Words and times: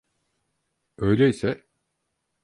Öyleyse? 0.97 1.63